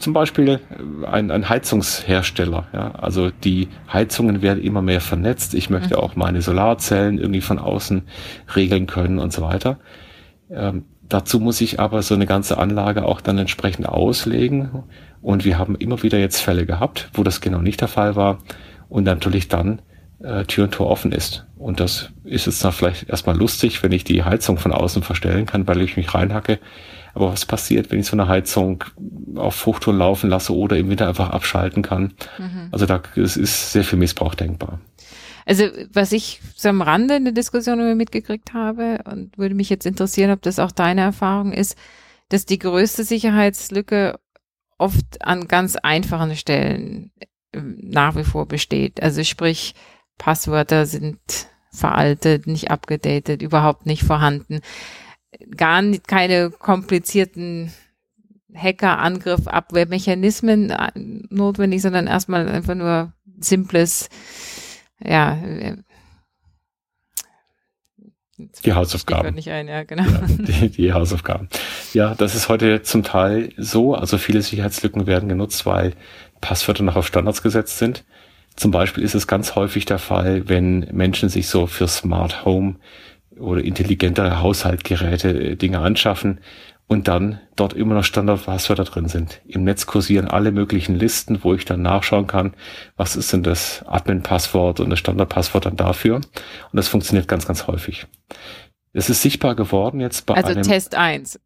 zum 0.00 0.12
Beispiel 0.12 0.60
ein, 1.06 1.30
ein 1.30 1.48
Heizungshersteller, 1.48 2.66
ja, 2.72 2.92
also 2.92 3.30
die 3.30 3.68
Heizungen 3.92 4.42
werden 4.42 4.62
immer 4.62 4.82
mehr 4.82 5.00
vernetzt. 5.00 5.54
Ich 5.54 5.70
möchte 5.70 5.94
mhm. 5.96 6.00
auch 6.00 6.16
meine 6.16 6.42
Solarzellen 6.42 7.18
irgendwie 7.18 7.40
von 7.40 7.58
außen 7.58 8.02
regeln 8.56 8.86
können 8.86 9.18
und 9.18 9.32
so 9.32 9.42
weiter. 9.42 9.78
Ähm, 10.50 10.84
dazu 11.08 11.38
muss 11.38 11.60
ich 11.60 11.80
aber 11.80 12.02
so 12.02 12.14
eine 12.14 12.26
ganze 12.26 12.58
Anlage 12.58 13.04
auch 13.04 13.20
dann 13.20 13.38
entsprechend 13.38 13.88
auslegen 13.88 14.84
und 15.22 15.44
wir 15.44 15.58
haben 15.58 15.76
immer 15.76 16.02
wieder 16.02 16.18
jetzt 16.18 16.40
Fälle 16.40 16.66
gehabt, 16.66 17.10
wo 17.14 17.22
das 17.22 17.40
genau 17.40 17.60
nicht 17.60 17.80
der 17.80 17.88
Fall 17.88 18.16
war 18.16 18.38
und 18.88 19.04
natürlich 19.04 19.48
dann 19.48 19.82
äh, 20.22 20.44
Tür 20.44 20.64
und 20.64 20.72
Tor 20.72 20.88
offen 20.88 21.12
ist. 21.12 21.46
Und 21.56 21.80
das 21.80 22.10
ist 22.24 22.46
jetzt 22.46 22.64
dann 22.64 22.72
vielleicht 22.72 23.08
erstmal 23.08 23.36
lustig, 23.36 23.82
wenn 23.82 23.92
ich 23.92 24.04
die 24.04 24.24
Heizung 24.24 24.56
von 24.56 24.72
außen 24.72 25.02
verstellen 25.02 25.46
kann, 25.46 25.66
weil 25.66 25.80
ich 25.82 25.96
mich 25.96 26.14
reinhacke. 26.14 26.58
Aber 27.14 27.32
was 27.32 27.46
passiert, 27.46 27.90
wenn 27.90 28.00
ich 28.00 28.06
so 28.06 28.16
eine 28.16 28.28
Heizung 28.28 28.84
auf 29.36 29.66
Hochtouren 29.66 29.98
laufen 29.98 30.30
lasse 30.30 30.54
oder 30.54 30.76
im 30.76 30.88
Winter 30.88 31.08
einfach 31.08 31.30
abschalten 31.30 31.82
kann? 31.82 32.14
Mhm. 32.38 32.68
Also 32.70 32.86
da 32.86 33.02
es 33.16 33.36
ist 33.36 33.72
sehr 33.72 33.84
viel 33.84 33.98
Missbrauch 33.98 34.34
denkbar. 34.34 34.80
Also 35.46 35.64
was 35.92 36.12
ich 36.12 36.40
so 36.54 36.68
am 36.68 36.82
Rande 36.82 37.16
in 37.16 37.24
der 37.24 37.32
Diskussion 37.32 37.96
mitgekriegt 37.96 38.54
habe 38.54 39.00
und 39.10 39.36
würde 39.38 39.54
mich 39.54 39.70
jetzt 39.70 39.86
interessieren, 39.86 40.30
ob 40.30 40.42
das 40.42 40.58
auch 40.58 40.70
deine 40.70 41.00
Erfahrung 41.00 41.52
ist, 41.52 41.76
dass 42.28 42.46
die 42.46 42.58
größte 42.58 43.04
Sicherheitslücke 43.04 44.18
oft 44.78 45.24
an 45.26 45.48
ganz 45.48 45.76
einfachen 45.76 46.36
Stellen 46.36 47.10
ähm, 47.52 47.78
nach 47.82 48.16
wie 48.16 48.24
vor 48.24 48.46
besteht. 48.46 49.02
Also 49.02 49.24
sprich, 49.24 49.74
Passwörter 50.18 50.86
sind 50.86 51.18
veraltet, 51.72 52.46
nicht 52.46 52.70
abgedatet, 52.70 53.42
überhaupt 53.42 53.86
nicht 53.86 54.02
vorhanden. 54.02 54.60
Gar 55.56 55.82
nicht, 55.82 56.08
keine 56.08 56.50
komplizierten 56.50 57.72
Hacker-Angriff, 58.54 59.46
Abwehrmechanismen 59.46 60.70
äh, 60.70 60.90
notwendig, 61.30 61.82
sondern 61.82 62.06
erstmal 62.06 62.48
einfach 62.48 62.74
nur 62.74 63.12
simples, 63.38 64.08
ja, 65.02 65.36
äh, 65.42 65.76
die 68.64 68.72
Hausaufgaben. 68.72 69.34
Nicht 69.34 69.50
ein, 69.50 69.68
ja, 69.68 69.84
genau. 69.84 70.04
Ja, 70.04 70.22
die, 70.28 70.70
die 70.70 70.92
Hausaufgaben. 70.92 71.48
Ja, 71.92 72.14
das 72.14 72.34
ist 72.34 72.48
heute 72.48 72.82
zum 72.82 73.02
Teil 73.02 73.52
so. 73.56 73.94
Also 73.94 74.18
viele 74.18 74.42
Sicherheitslücken 74.42 75.06
werden 75.06 75.28
genutzt, 75.28 75.66
weil 75.66 75.94
Passwörter 76.40 76.82
noch 76.82 76.96
auf 76.96 77.06
Standards 77.06 77.42
gesetzt 77.42 77.78
sind. 77.78 78.04
Zum 78.56 78.70
Beispiel 78.70 79.04
ist 79.04 79.14
es 79.14 79.26
ganz 79.26 79.54
häufig 79.56 79.84
der 79.84 79.98
Fall, 79.98 80.48
wenn 80.48 80.88
Menschen 80.92 81.28
sich 81.28 81.48
so 81.48 81.66
für 81.66 81.88
Smart 81.88 82.44
Home 82.44 82.76
oder 83.40 83.62
intelligentere 83.62 84.40
Haushaltgeräte 84.40 85.28
äh, 85.30 85.56
Dinge 85.56 85.80
anschaffen 85.80 86.40
und 86.86 87.06
dann 87.06 87.40
dort 87.54 87.72
immer 87.72 87.94
noch 87.94 88.02
Standardpasswörter 88.02 88.82
drin 88.82 89.06
sind. 89.06 89.40
Im 89.46 89.62
Netz 89.62 89.86
kursieren 89.86 90.26
alle 90.26 90.50
möglichen 90.50 90.96
Listen, 90.96 91.44
wo 91.44 91.54
ich 91.54 91.64
dann 91.64 91.82
nachschauen 91.82 92.26
kann, 92.26 92.54
was 92.96 93.14
ist 93.14 93.32
denn 93.32 93.44
das 93.44 93.84
Admin-Passwort 93.86 94.80
und 94.80 94.90
das 94.90 94.98
Standardpasswort 94.98 95.66
dann 95.66 95.76
dafür. 95.76 96.16
Und 96.16 96.24
das 96.72 96.88
funktioniert 96.88 97.28
ganz, 97.28 97.46
ganz 97.46 97.68
häufig. 97.68 98.06
Es 98.92 99.08
ist 99.08 99.22
sichtbar 99.22 99.54
geworden 99.54 100.00
jetzt 100.00 100.26
bei 100.26 100.34
also 100.34 100.48
einem... 100.48 100.58
Also 100.58 100.70
Test 100.70 100.96
1. 100.96 101.40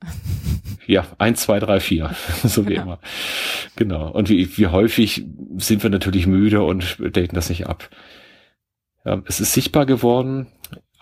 Ja, 0.86 1.04
1, 1.18 1.42
2, 1.42 1.60
3, 1.60 1.80
4, 1.80 2.10
so 2.44 2.66
wie 2.66 2.74
immer. 2.74 2.98
Genau. 3.76 4.10
Und 4.10 4.30
wie, 4.30 4.56
wie 4.56 4.68
häufig 4.68 5.26
sind 5.58 5.82
wir 5.82 5.90
natürlich 5.90 6.26
müde 6.26 6.62
und 6.62 6.96
daten 7.00 7.34
das 7.34 7.50
nicht 7.50 7.66
ab. 7.66 7.90
Es 9.26 9.40
ist 9.40 9.52
sichtbar 9.52 9.84
geworden, 9.84 10.46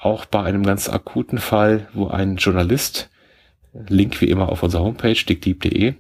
auch 0.03 0.25
bei 0.25 0.43
einem 0.43 0.65
ganz 0.65 0.89
akuten 0.89 1.39
Fall, 1.39 1.89
wo 1.95 2.09
ein 2.09 2.37
Journalist 2.37 3.09
Link 3.73 4.21
wie 4.21 4.29
immer 4.29 4.51
auf 4.51 4.63
unserer 4.63 4.85
Homepage, 4.85 5.15
dickdeep.de, 5.15 5.95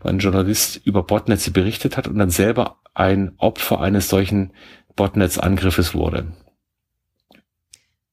wo 0.00 0.08
ein 0.08 0.18
Journalist 0.18 0.80
über 0.84 1.02
Botnetze 1.02 1.50
berichtet 1.50 1.96
hat 1.96 2.08
und 2.08 2.18
dann 2.18 2.30
selber 2.30 2.78
ein 2.94 3.32
Opfer 3.36 3.80
eines 3.80 4.08
solchen 4.08 4.52
Botnetz-Angriffes 4.96 5.94
wurde. 5.94 6.32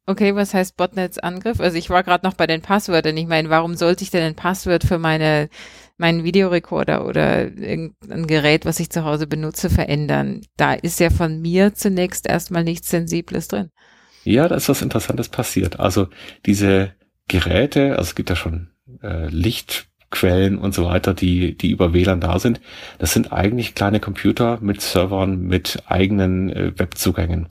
Okay, 0.08 0.36
was 0.36 0.54
heißt 0.54 0.78
Botnetz-Angriff? 0.78 1.60
Also 1.60 1.78
ich 1.78 1.90
war 1.90 2.04
gerade 2.04 2.28
noch 2.28 2.36
bei 2.36 2.46
den 2.46 2.62
Passwörtern. 2.62 3.18
Ich 3.18 3.26
meine, 3.26 3.50
warum 3.50 3.76
sollte 3.76 4.04
ich 4.04 4.12
denn 4.12 4.22
ein 4.22 4.36
Passwort 4.36 4.84
für 4.84 5.00
meine 5.00 5.50
meinen 5.98 6.26
Videorekorder 6.26 7.08
oder 7.08 7.46
irgendein 7.58 8.28
Gerät, 8.28 8.66
was 8.66 8.82
ich 8.82 8.90
zu 8.90 9.06
Hause 9.06 9.26
benutze, 9.28 9.70
verändern? 9.70 10.42
Da 10.58 10.74
ist 10.74 11.00
ja 11.00 11.10
von 11.10 11.42
mir 11.42 11.74
zunächst 11.74 12.28
erstmal 12.28 12.64
nichts 12.64 12.90
Sensibles 12.90 13.48
drin. 13.48 13.72
Ja, 14.26 14.48
da 14.48 14.56
ist 14.56 14.70
was 14.70 14.82
Interessantes 14.82 15.30
passiert. 15.30 15.80
Also 15.80 16.08
diese 16.46 16.94
Geräte, 17.28 17.92
also 17.92 18.10
es 18.10 18.16
gibt 18.16 18.30
ja 18.30 18.36
schon 18.36 18.70
äh, 19.04 19.28
Lichtquellen 19.28 20.58
und 20.58 20.74
so 20.74 20.86
weiter, 20.86 21.14
die, 21.14 21.56
die 21.56 21.70
über 21.70 21.94
WLAN 21.94 22.22
da 22.22 22.40
sind. 22.40 22.60
Das 22.98 23.14
sind 23.14 23.32
eigentlich 23.32 23.76
kleine 23.76 24.00
Computer 24.00 24.60
mit 24.62 24.82
Servern, 24.82 25.42
mit 25.42 25.84
eigenen 25.86 26.50
äh, 26.50 26.78
Webzugängen. 26.78 27.50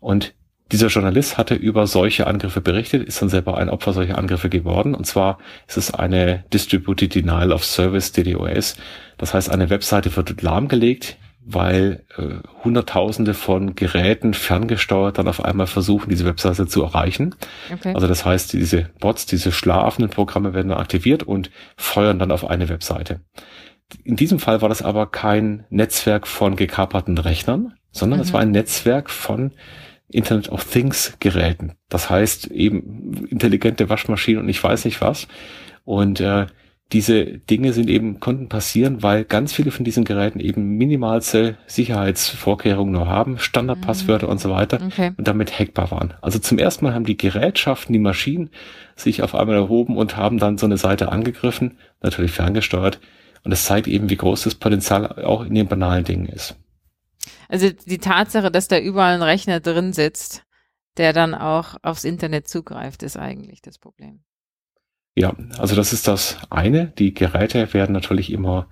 Und 0.00 0.34
dieser 0.72 0.88
Journalist 0.88 1.38
hatte 1.38 1.54
über 1.54 1.86
solche 1.86 2.26
Angriffe 2.26 2.60
berichtet, 2.60 3.06
ist 3.06 3.20
dann 3.22 3.28
selber 3.28 3.56
ein 3.56 3.68
Opfer 3.68 3.92
solcher 3.92 4.18
Angriffe 4.18 4.48
geworden. 4.48 4.94
Und 4.94 5.06
zwar 5.06 5.38
ist 5.66 5.76
es 5.76 5.92
eine 5.92 6.44
Distributed 6.52 7.14
Denial 7.14 7.52
of 7.52 7.64
Service, 7.64 8.12
DDoS. 8.12 8.76
Das 9.18 9.34
heißt, 9.34 9.50
eine 9.50 9.70
Webseite 9.70 10.14
wird 10.16 10.42
lahmgelegt, 10.42 11.18
weil 11.48 12.04
äh, 12.18 12.40
Hunderttausende 12.64 13.32
von 13.32 13.76
Geräten 13.76 14.34
ferngesteuert 14.34 15.18
dann 15.18 15.28
auf 15.28 15.44
einmal 15.44 15.68
versuchen, 15.68 16.10
diese 16.10 16.24
Webseite 16.24 16.66
zu 16.66 16.82
erreichen. 16.82 17.36
Okay. 17.72 17.92
Also 17.94 18.08
das 18.08 18.24
heißt, 18.24 18.52
diese 18.52 18.90
Bots, 18.98 19.26
diese 19.26 19.52
schlafenden 19.52 20.10
Programme 20.10 20.54
werden 20.54 20.72
aktiviert 20.72 21.22
und 21.22 21.52
feuern 21.76 22.18
dann 22.18 22.32
auf 22.32 22.44
eine 22.44 22.68
Webseite. 22.68 23.20
In 24.02 24.16
diesem 24.16 24.40
Fall 24.40 24.60
war 24.60 24.68
das 24.68 24.82
aber 24.82 25.06
kein 25.06 25.64
Netzwerk 25.70 26.26
von 26.26 26.56
gekaperten 26.56 27.16
Rechnern, 27.16 27.74
sondern 27.92 28.18
es 28.18 28.30
mhm. 28.30 28.32
war 28.32 28.40
ein 28.40 28.50
Netzwerk 28.50 29.08
von 29.08 29.52
Internet 30.08 30.48
of 30.48 30.64
Things 30.64 31.16
Geräten. 31.20 31.74
Das 31.88 32.10
heißt 32.10 32.48
eben 32.48 33.24
intelligente 33.28 33.88
Waschmaschinen 33.88 34.42
und 34.42 34.48
ich 34.48 34.62
weiß 34.62 34.84
nicht 34.84 35.00
was. 35.00 35.28
Und 35.84 36.20
äh, 36.20 36.46
diese 36.92 37.24
Dinge 37.24 37.72
sind 37.72 37.90
eben, 37.90 38.20
konnten 38.20 38.48
passieren, 38.48 39.02
weil 39.02 39.24
ganz 39.24 39.52
viele 39.52 39.72
von 39.72 39.84
diesen 39.84 40.04
Geräten 40.04 40.38
eben 40.38 40.76
minimalste 40.76 41.58
Sicherheitsvorkehrungen 41.66 42.92
nur 42.92 43.08
haben, 43.08 43.38
Standardpasswörter 43.38 44.26
mhm. 44.26 44.32
und 44.32 44.40
so 44.40 44.50
weiter 44.50 44.80
okay. 44.84 45.12
und 45.16 45.26
damit 45.26 45.58
hackbar 45.58 45.90
waren. 45.90 46.14
Also 46.22 46.38
zum 46.38 46.58
ersten 46.58 46.84
Mal 46.84 46.94
haben 46.94 47.04
die 47.04 47.16
Gerätschaften, 47.16 47.92
die 47.92 47.98
Maschinen 47.98 48.50
sich 48.94 49.22
auf 49.22 49.34
einmal 49.34 49.56
erhoben 49.56 49.96
und 49.96 50.16
haben 50.16 50.38
dann 50.38 50.58
so 50.58 50.66
eine 50.66 50.76
Seite 50.76 51.10
angegriffen, 51.10 51.78
natürlich 52.02 52.30
ferngesteuert. 52.30 53.00
Und 53.42 53.50
das 53.50 53.64
zeigt 53.64 53.88
eben, 53.88 54.08
wie 54.08 54.16
groß 54.16 54.44
das 54.44 54.54
Potenzial 54.54 55.24
auch 55.24 55.44
in 55.44 55.54
den 55.54 55.66
banalen 55.66 56.04
Dingen 56.04 56.26
ist. 56.26 56.56
Also 57.48 57.70
die 57.70 57.98
Tatsache, 57.98 58.50
dass 58.50 58.68
da 58.68 58.78
überall 58.78 59.14
ein 59.14 59.22
Rechner 59.22 59.58
drin 59.58 59.92
sitzt, 59.92 60.44
der 60.96 61.12
dann 61.12 61.34
auch 61.34 61.76
aufs 61.82 62.04
Internet 62.04 62.48
zugreift, 62.48 63.02
ist 63.02 63.16
eigentlich 63.16 63.60
das 63.60 63.78
Problem. 63.78 64.20
Ja, 65.16 65.34
also 65.58 65.74
das 65.74 65.92
ist 65.92 66.06
das 66.06 66.36
eine. 66.50 66.88
Die 66.98 67.14
Geräte 67.14 67.72
werden 67.72 67.92
natürlich 67.92 68.30
immer, 68.30 68.68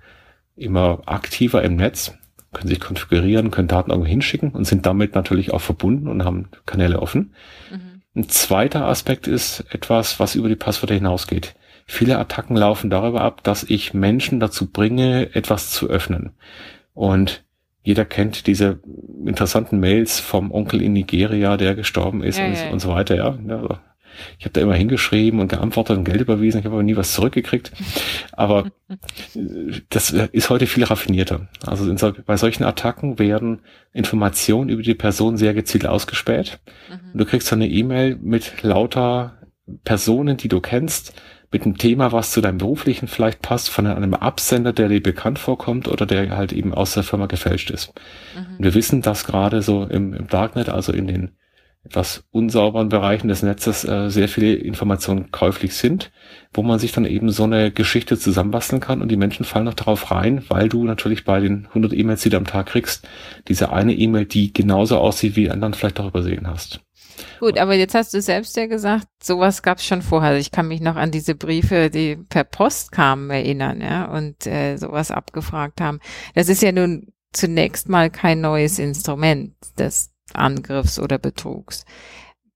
immer 0.55 1.01
aktiver 1.07 1.63
im 1.63 1.75
Netz, 1.75 2.13
können 2.53 2.69
sich 2.69 2.79
konfigurieren, 2.79 3.49
können 3.49 3.67
Daten 3.67 3.89
irgendwo 3.89 4.07
hinschicken 4.07 4.51
und 4.51 4.65
sind 4.65 4.85
damit 4.85 5.15
natürlich 5.15 5.51
auch 5.51 5.61
verbunden 5.61 6.07
und 6.07 6.23
haben 6.23 6.49
Kanäle 6.67 7.01
offen. 7.01 7.33
Mhm. 7.71 8.01
Ein 8.15 8.29
zweiter 8.29 8.85
Aspekt 8.85 9.27
ist 9.27 9.65
etwas, 9.71 10.19
was 10.19 10.35
über 10.35 10.47
die 10.47 10.55
Passwörter 10.55 10.93
hinausgeht. 10.93 11.55
Viele 11.87 12.17
Attacken 12.17 12.55
laufen 12.55 12.89
darüber 12.89 13.21
ab, 13.21 13.43
dass 13.43 13.63
ich 13.63 13.93
Menschen 13.93 14.39
dazu 14.39 14.71
bringe, 14.71 15.35
etwas 15.35 15.71
zu 15.71 15.89
öffnen. 15.89 16.31
Und 16.93 17.43
jeder 17.83 18.05
kennt 18.05 18.47
diese 18.47 18.79
interessanten 19.25 19.79
Mails 19.79 20.19
vom 20.19 20.51
Onkel 20.51 20.81
in 20.81 20.93
Nigeria, 20.93 21.57
der 21.57 21.75
gestorben 21.75 22.23
ist 22.23 22.37
ja, 22.37 22.45
und, 22.45 22.53
ja. 22.53 22.69
und, 22.69 22.79
so 22.79 22.89
weiter, 22.89 23.15
ja. 23.15 23.37
Ich 24.39 24.45
habe 24.45 24.53
da 24.53 24.61
immer 24.61 24.75
hingeschrieben 24.75 25.39
und 25.39 25.47
geantwortet 25.47 25.97
und 25.97 26.03
Geld 26.03 26.21
überwiesen, 26.21 26.59
ich 26.59 26.65
habe 26.65 26.75
aber 26.75 26.83
nie 26.83 26.95
was 26.95 27.13
zurückgekriegt. 27.13 27.71
Aber 28.31 28.71
das 29.89 30.11
ist 30.11 30.49
heute 30.49 30.67
viel 30.67 30.83
raffinierter. 30.83 31.47
Also 31.65 31.89
in, 31.89 31.97
bei 32.25 32.37
solchen 32.37 32.63
Attacken 32.63 33.19
werden 33.19 33.61
Informationen 33.93 34.69
über 34.69 34.83
die 34.83 34.95
Person 34.95 35.37
sehr 35.37 35.53
gezielt 35.53 35.85
ausgespäht. 35.85 36.59
Mhm. 36.89 37.11
Und 37.13 37.17
du 37.19 37.25
kriegst 37.25 37.51
dann 37.51 37.61
eine 37.61 37.71
E-Mail 37.71 38.17
mit 38.21 38.63
lauter 38.63 39.37
Personen, 39.83 40.37
die 40.37 40.47
du 40.47 40.61
kennst, 40.61 41.13
mit 41.51 41.63
einem 41.63 41.77
Thema, 41.77 42.11
was 42.11 42.31
zu 42.31 42.41
deinem 42.41 42.57
beruflichen 42.57 43.07
vielleicht 43.07 43.41
passt, 43.41 43.69
von 43.69 43.87
einem 43.87 44.13
Absender, 44.13 44.73
der 44.73 44.89
dir 44.89 45.01
bekannt 45.01 45.39
vorkommt 45.39 45.87
oder 45.87 46.05
der 46.05 46.35
halt 46.35 46.51
eben 46.51 46.73
aus 46.73 46.93
der 46.93 47.03
Firma 47.03 47.27
gefälscht 47.27 47.71
ist. 47.71 47.93
Mhm. 48.35 48.63
wir 48.63 48.73
wissen, 48.73 49.01
dass 49.01 49.25
gerade 49.25 49.61
so 49.61 49.83
im, 49.83 50.13
im 50.13 50.27
Darknet, 50.27 50.69
also 50.69 50.91
in 50.91 51.07
den 51.07 51.34
etwas 51.85 52.23
unsauberen 52.31 52.89
Bereichen 52.89 53.27
des 53.27 53.43
Netzes 53.43 53.85
äh, 53.85 54.09
sehr 54.09 54.27
viele 54.27 54.55
Informationen 54.55 55.31
käuflich 55.31 55.75
sind, 55.75 56.11
wo 56.53 56.63
man 56.63 56.79
sich 56.79 56.91
dann 56.91 57.05
eben 57.05 57.29
so 57.29 57.43
eine 57.43 57.71
Geschichte 57.71 58.17
zusammenbasteln 58.17 58.81
kann 58.81 59.01
und 59.01 59.09
die 59.09 59.17
Menschen 59.17 59.45
fallen 59.45 59.65
noch 59.65 59.75
darauf 59.75 60.11
rein, 60.11 60.43
weil 60.49 60.67
du 60.67 60.83
natürlich 60.83 61.25
bei 61.25 61.39
den 61.39 61.67
100 61.67 61.93
E-Mails, 61.93 62.23
die 62.23 62.29
du 62.29 62.37
am 62.37 62.45
Tag 62.45 62.67
kriegst, 62.67 63.07
diese 63.47 63.71
eine 63.71 63.93
E-Mail, 63.93 64.25
die 64.25 64.51
genauso 64.51 64.97
aussieht 64.97 65.35
wie 65.35 65.49
anderen 65.49 65.75
vielleicht 65.75 65.99
auch 65.99 66.07
übersehen 66.07 66.47
hast. 66.47 66.81
Gut, 67.39 67.57
aber 67.57 67.75
jetzt 67.75 67.95
hast 67.95 68.13
du 68.13 68.21
selbst 68.21 68.57
ja 68.57 68.65
gesagt, 68.65 69.07
sowas 69.21 69.61
gab 69.61 69.77
es 69.77 69.85
schon 69.85 70.01
vorher. 70.01 70.31
Also 70.31 70.41
ich 70.41 70.51
kann 70.51 70.67
mich 70.67 70.81
noch 70.81 70.95
an 70.95 71.11
diese 71.11 71.35
Briefe, 71.35 71.89
die 71.89 72.17
per 72.17 72.43
Post 72.43 72.91
kamen, 72.91 73.29
erinnern, 73.29 73.79
ja, 73.79 74.05
und 74.05 74.47
äh, 74.47 74.77
sowas 74.77 75.11
abgefragt 75.11 75.79
haben. 75.79 75.99
Das 76.33 76.49
ist 76.49 76.61
ja 76.61 76.71
nun 76.71 77.13
zunächst 77.31 77.89
mal 77.89 78.09
kein 78.09 78.41
neues 78.41 78.79
Instrument 78.79 79.53
des 79.77 80.14
Angriffs 80.33 80.99
oder 80.99 81.17
Betrugs. 81.17 81.85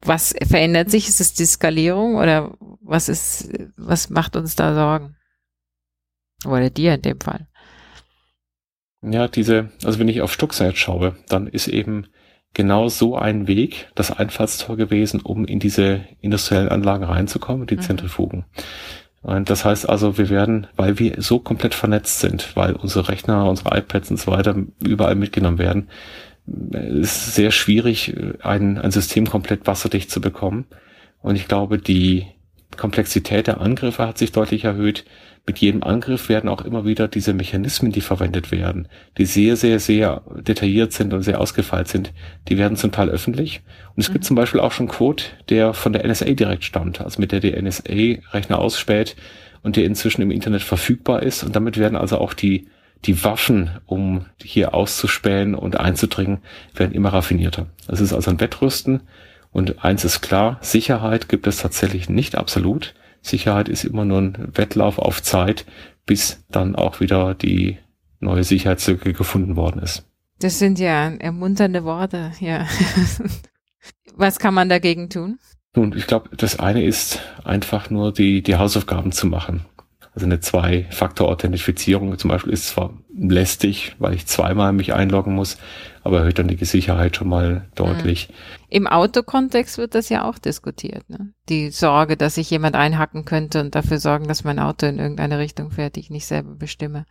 Was 0.01 0.33
verändert 0.47 0.89
sich? 0.89 1.07
Ist 1.07 1.19
es 1.21 1.33
die 1.33 1.45
Skalierung 1.45 2.15
oder 2.15 2.57
was 2.81 3.09
ist, 3.09 3.49
was 3.75 4.09
macht 4.09 4.35
uns 4.35 4.55
da 4.55 4.73
Sorgen? 4.73 5.15
Oder 6.45 6.69
dir 6.69 6.95
in 6.95 7.01
dem 7.01 7.19
Fall? 7.19 7.47
Ja, 9.01 9.27
diese, 9.27 9.71
also 9.83 9.99
wenn 9.99 10.07
ich 10.07 10.21
auf 10.21 10.31
Stuxnet 10.31 10.77
schaue, 10.77 11.15
dann 11.27 11.47
ist 11.47 11.67
eben 11.67 12.07
genau 12.53 12.89
so 12.89 13.15
ein 13.15 13.47
Weg, 13.47 13.89
das 13.95 14.11
Einfallstor 14.11 14.75
gewesen, 14.75 15.21
um 15.21 15.45
in 15.45 15.59
diese 15.59 16.05
industriellen 16.21 16.69
Anlagen 16.69 17.03
reinzukommen, 17.03 17.67
die 17.67 17.77
mhm. 17.77 17.81
Zentrifugen. 17.81 18.45
Und 19.21 19.49
das 19.49 19.65
heißt 19.65 19.87
also, 19.87 20.17
wir 20.17 20.29
werden, 20.29 20.67
weil 20.77 20.97
wir 20.97 21.21
so 21.21 21.39
komplett 21.39 21.73
vernetzt 21.73 22.19
sind, 22.19 22.55
weil 22.55 22.73
unsere 22.73 23.09
Rechner, 23.09 23.49
unsere 23.49 23.77
iPads 23.77 24.11
und 24.11 24.17
so 24.17 24.31
weiter 24.31 24.55
überall 24.81 25.15
mitgenommen 25.15 25.57
werden, 25.57 25.89
ist 26.71 27.35
sehr 27.35 27.51
schwierig, 27.51 28.15
ein, 28.41 28.77
ein 28.77 28.91
System 28.91 29.27
komplett 29.27 29.67
wasserdicht 29.67 30.09
zu 30.09 30.21
bekommen. 30.21 30.65
Und 31.21 31.35
ich 31.35 31.47
glaube, 31.47 31.77
die 31.77 32.27
Komplexität 32.77 33.47
der 33.47 33.61
Angriffe 33.61 34.07
hat 34.07 34.17
sich 34.17 34.31
deutlich 34.31 34.63
erhöht 34.63 35.05
mit 35.49 35.57
jedem 35.57 35.81
Angriff 35.81 36.29
werden 36.29 36.47
auch 36.47 36.61
immer 36.61 36.85
wieder 36.85 37.07
diese 37.07 37.33
Mechanismen, 37.33 37.91
die 37.91 38.01
verwendet 38.01 38.51
werden, 38.51 38.87
die 39.17 39.25
sehr, 39.25 39.55
sehr, 39.55 39.79
sehr 39.79 40.21
detailliert 40.41 40.93
sind 40.93 41.11
und 41.11 41.23
sehr 41.23 41.41
ausgefeilt 41.41 41.87
sind, 41.87 42.13
die 42.47 42.59
werden 42.59 42.77
zum 42.77 42.91
Teil 42.91 43.09
öffentlich. 43.09 43.61
Und 43.95 44.01
es 44.01 44.09
mhm. 44.09 44.13
gibt 44.13 44.25
zum 44.25 44.35
Beispiel 44.35 44.59
auch 44.59 44.71
schon 44.71 44.87
Code, 44.87 45.23
der 45.49 45.73
von 45.73 45.91
der 45.91 46.07
NSA 46.07 46.33
direkt 46.33 46.65
stammt, 46.65 47.01
also 47.01 47.19
mit 47.19 47.31
der 47.31 47.39
die 47.39 47.59
NSA 47.59 48.21
Rechner 48.31 48.59
ausspäht 48.59 49.15
und 49.63 49.75
der 49.75 49.85
inzwischen 49.85 50.21
im 50.21 50.29
Internet 50.29 50.61
verfügbar 50.61 51.23
ist. 51.23 51.43
Und 51.43 51.55
damit 51.55 51.79
werden 51.79 51.97
also 51.97 52.19
auch 52.19 52.35
die, 52.35 52.67
die 53.05 53.23
Waffen, 53.23 53.71
um 53.85 54.25
hier 54.41 54.73
auszuspähen 54.73 55.55
und 55.55 55.79
einzudringen, 55.79 56.39
werden 56.73 56.93
immer 56.93 57.13
raffinierter. 57.13 57.67
Es 57.87 58.01
ist 58.01 58.13
also 58.13 58.29
ein 58.31 58.39
Wettrüsten. 58.39 59.01
Und 59.51 59.83
eins 59.83 60.03
ist 60.03 60.21
klar, 60.21 60.57
Sicherheit 60.61 61.29
gibt 61.29 61.47
es 61.47 61.57
tatsächlich 61.57 62.09
nicht 62.09 62.35
absolut. 62.35 62.93
Sicherheit 63.21 63.69
ist 63.69 63.83
immer 63.83 64.05
nur 64.05 64.19
ein 64.19 64.49
Wettlauf 64.53 64.99
auf 64.99 65.21
Zeit, 65.23 65.65
bis 66.05 66.43
dann 66.49 66.75
auch 66.75 66.99
wieder 66.99 67.33
die 67.33 67.77
neue 68.19 68.43
Sicherheitslücke 68.43 69.13
gefunden 69.13 69.55
worden 69.55 69.81
ist. 69.81 70.05
Das 70.39 70.59
sind 70.59 70.79
ja 70.79 71.09
ermunternde 71.09 71.83
Worte, 71.83 72.31
ja. 72.39 72.67
Was 74.15 74.39
kann 74.39 74.53
man 74.53 74.69
dagegen 74.69 75.09
tun? 75.09 75.39
Nun, 75.75 75.95
ich 75.95 76.07
glaube, 76.07 76.35
das 76.35 76.59
eine 76.59 76.83
ist 76.83 77.19
einfach 77.43 77.89
nur 77.89 78.11
die, 78.11 78.41
die 78.41 78.55
Hausaufgaben 78.55 79.11
zu 79.11 79.27
machen. 79.27 79.65
Also 80.15 80.25
eine 80.25 80.39
Zwei-Faktor-Authentifizierung 80.39 82.17
zum 82.17 82.29
Beispiel 82.29 82.51
ist 82.51 82.69
zwar 82.69 82.93
lästig, 83.15 83.95
weil 83.99 84.15
ich 84.15 84.25
zweimal 84.25 84.73
mich 84.73 84.93
einloggen 84.93 85.35
muss, 85.35 85.57
aber 86.03 86.19
erhöht 86.19 86.39
dann 86.39 86.47
die 86.47 86.63
Sicherheit 86.65 87.15
schon 87.15 87.29
mal 87.29 87.67
deutlich. 87.75 88.29
Im 88.69 88.87
Autokontext 88.87 89.77
wird 89.77 89.95
das 89.95 90.09
ja 90.09 90.25
auch 90.25 90.39
diskutiert. 90.39 91.09
Ne? 91.09 91.31
Die 91.47 91.69
Sorge, 91.69 92.17
dass 92.17 92.35
sich 92.35 92.49
jemand 92.49 92.75
einhacken 92.75 93.25
könnte 93.25 93.61
und 93.61 93.75
dafür 93.75 93.99
sorgen, 93.99 94.27
dass 94.27 94.43
mein 94.43 94.59
Auto 94.59 94.87
in 94.87 94.99
irgendeine 94.99 95.37
Richtung 95.37 95.71
fährt, 95.71 95.95
die 95.95 96.01
ich 96.01 96.09
nicht 96.09 96.25
selber 96.25 96.55
bestimme. 96.55 97.05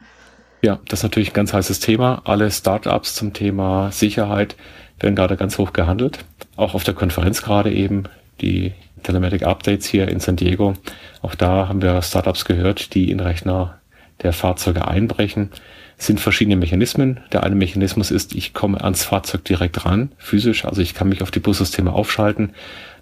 Ja, 0.63 0.81
das 0.89 1.01
ist 1.01 1.05
natürlich 1.05 1.31
ein 1.31 1.35
ganz 1.35 1.53
heißes 1.53 1.81
Thema. 1.81 2.23
Alle 2.25 2.51
Startups 2.51 3.15
zum 3.15 3.33
Thema 3.33 3.93
Sicherheit 3.93 4.57
werden 4.99 5.15
gerade 5.15 5.37
ganz 5.37 5.57
hoch 5.59 5.73
gehandelt. 5.73 6.25
Auch 6.57 6.75
auf 6.75 6.83
der 6.83 6.95
Konferenz 6.95 7.43
gerade 7.43 7.73
eben 7.73 8.05
die 8.41 8.73
Telematic 9.03 9.43
Updates 9.43 9.87
hier 9.87 10.09
in 10.09 10.21
San 10.21 10.37
Diego. 10.37 10.75
Auch 11.23 11.35
da 11.35 11.69
haben 11.69 11.83
wir 11.83 12.03
Startups 12.03 12.45
gehört, 12.45 12.95
die 12.95 13.11
in 13.11 13.21
Rechner 13.21 13.81
der 14.23 14.33
Fahrzeuge 14.33 14.87
einbrechen. 14.89 15.51
Es 15.97 16.07
sind 16.07 16.21
verschiedene 16.21 16.57
Mechanismen. 16.57 17.21
Der 17.33 17.43
eine 17.43 17.57
Mechanismus 17.57 18.13
ist, 18.13 18.35
ich 18.35 18.55
komme 18.55 18.83
ans 18.83 19.05
Fahrzeug 19.05 19.45
direkt 19.45 19.85
ran, 19.85 20.13
physisch, 20.17 20.65
also 20.65 20.81
ich 20.81 20.95
kann 20.95 21.09
mich 21.09 21.23
auf 21.23 21.33
die 21.33 21.41
Bussysteme 21.41 21.93
aufschalten. 21.93 22.51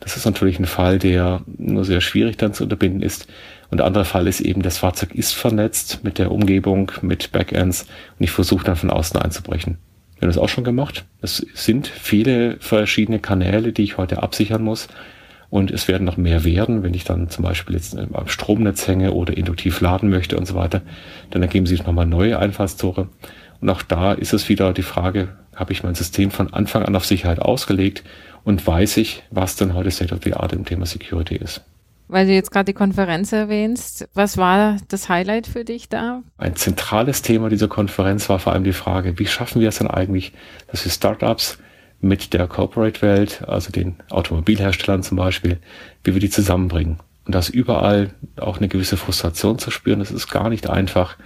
Das 0.00 0.17
ist 0.17 0.25
natürlich 0.25 0.59
ein 0.59 0.67
Fall, 0.67 0.99
der 0.99 1.43
nur 1.59 1.85
sehr 1.85 2.00
schwierig 2.00 2.38
dann 2.38 2.55
zu 2.55 2.65
unterbinden 2.65 3.03
ist. 3.03 3.26
Und 3.71 3.79
der 3.79 3.87
andere 3.87 4.05
Fall 4.05 4.26
ist 4.26 4.41
eben, 4.41 4.62
das 4.62 4.79
Fahrzeug 4.79 5.15
ist 5.15 5.33
vernetzt 5.33 6.05
mit 6.05 6.19
der 6.19 6.33
Umgebung, 6.33 6.93
mit 7.03 7.33
Backends 7.33 7.83
und 7.83 8.25
ich 8.25 8.31
versuche 8.31 8.65
dann 8.65 8.76
von 8.76 8.91
außen 8.91 9.21
einzubrechen. 9.21 9.79
Wir 10.17 10.23
haben 10.23 10.29
das 10.29 10.38
auch 10.38 10.49
schon 10.49 10.65
gemacht. 10.65 11.05
Es 11.21 11.47
sind 11.55 11.87
viele 11.87 12.57
verschiedene 12.61 13.19
Kanäle, 13.19 13.73
die 13.73 13.83
ich 13.83 13.99
heute 13.99 14.23
absichern 14.23 14.62
muss. 14.62 14.88
Und 15.49 15.71
es 15.71 15.88
werden 15.88 16.05
noch 16.05 16.17
mehr 16.17 16.45
werden, 16.45 16.83
wenn 16.83 16.95
ich 16.95 17.05
dann 17.05 17.31
zum 17.31 17.45
Beispiel 17.45 17.76
jetzt 17.76 17.97
am 17.97 18.29
Stromnetz 18.29 18.87
hänge 18.88 19.12
oder 19.12 19.37
induktiv 19.37 19.81
laden 19.81 20.11
möchte 20.11 20.37
und 20.37 20.47
so 20.47 20.55
weiter. 20.55 20.83
Dann 21.31 21.43
ergeben 21.43 21.67
sich 21.67 21.85
nochmal 21.85 22.07
neue 22.07 22.38
Einfallstore. 22.38 23.09
Und 23.61 23.71
auch 23.71 23.83
da 23.83 24.12
ist 24.12 24.35
es 24.35 24.49
wieder 24.49 24.73
die 24.73 24.83
Frage, 24.83 25.29
habe 25.55 25.73
ich 25.73 25.83
mein 25.83 25.95
System 25.95 26.31
von 26.31 26.53
Anfang 26.53 26.83
an 26.83 26.97
auf 26.97 27.07
Sicherheit 27.07 27.41
ausgelegt 27.41 28.05
und 28.45 28.67
weiß 28.67 28.99
ich, 28.99 29.23
was 29.31 29.57
denn 29.57 29.75
heute 29.75 29.91
State 29.91 30.15
of 30.15 30.21
the 30.25 30.35
Art 30.35 30.53
im 30.53 30.65
Thema 30.65 30.87
Security 30.87 31.37
ist. 31.37 31.62
Weil 32.09 32.26
du 32.26 32.33
jetzt 32.33 32.53
gerade 32.53 32.67
die 32.67 32.73
Konferenz 32.73 33.33
erwähnst, 33.33 34.09
was 34.15 34.37
war 34.37 34.76
das 34.88 35.09
Highlight 35.09 35.49
für 35.49 35.65
dich 35.65 35.88
da? 35.88 36.23
Ein 36.38 36.55
zentrales 36.55 37.23
Thema 37.23 37.49
dieser 37.49 37.67
Konferenz 37.67 38.29
war 38.29 38.38
vor 38.38 38.53
allem 38.53 38.62
die 38.62 38.73
Frage, 38.73 39.19
wie 39.19 39.26
schaffen 39.26 39.61
wir 39.61 39.71
es 39.71 39.79
denn 39.79 39.88
eigentlich, 39.88 40.33
dass 40.69 40.85
wir 40.85 40.93
Startups 40.93 41.59
mit 42.00 42.33
der 42.33 42.47
Corporate-Welt, 42.47 43.45
also 43.47 43.71
den 43.71 43.97
Automobilherstellern 44.11 45.03
zum 45.03 45.17
Beispiel, 45.17 45.59
wie 46.05 46.15
wir 46.15 46.21
die 46.21 46.31
zusammenbringen. 46.31 46.99
Und 47.25 47.35
das 47.35 47.49
überall 47.49 48.11
auch 48.37 48.59
eine 48.59 48.69
gewisse 48.69 48.97
Frustration 48.97 49.59
zu 49.59 49.71
spüren, 49.71 49.99
das 49.99 50.11
ist 50.11 50.29
gar 50.29 50.49
nicht 50.49 50.69
einfach. 50.71 51.17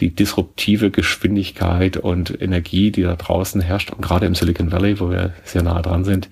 Die 0.00 0.10
disruptive 0.10 0.90
Geschwindigkeit 0.90 1.96
und 1.96 2.40
Energie, 2.42 2.90
die 2.90 3.02
da 3.02 3.14
draußen 3.14 3.60
herrscht, 3.60 3.92
und 3.92 4.00
gerade 4.00 4.26
im 4.26 4.34
Silicon 4.34 4.72
Valley, 4.72 4.98
wo 4.98 5.10
wir 5.10 5.34
sehr 5.44 5.62
nah 5.62 5.80
dran 5.82 6.04
sind, 6.04 6.28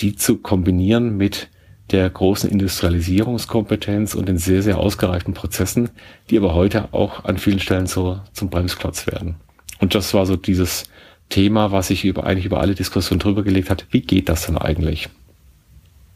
die 0.00 0.16
zu 0.16 0.38
kombinieren 0.38 1.16
mit 1.16 1.48
der 1.92 2.08
großen 2.08 2.50
Industrialisierungskompetenz 2.50 4.14
und 4.14 4.28
den 4.28 4.38
sehr, 4.38 4.62
sehr 4.62 4.78
ausgereiften 4.78 5.34
Prozessen, 5.34 5.90
die 6.28 6.38
aber 6.38 6.54
heute 6.54 6.92
auch 6.92 7.24
an 7.24 7.38
vielen 7.38 7.58
Stellen 7.58 7.86
so 7.86 8.20
zum 8.32 8.50
Bremsklotz 8.50 9.06
werden. 9.06 9.36
Und 9.78 9.94
das 9.94 10.12
war 10.14 10.26
so 10.26 10.36
dieses 10.36 10.84
Thema, 11.30 11.72
was 11.72 11.88
ich 11.90 12.04
über, 12.04 12.24
eigentlich 12.24 12.44
über 12.44 12.60
alle 12.60 12.74
Diskussionen 12.74 13.20
drüber 13.20 13.42
gelegt 13.42 13.70
hat. 13.70 13.86
Wie 13.90 14.02
geht 14.02 14.28
das 14.28 14.46
denn 14.46 14.58
eigentlich? 14.58 15.08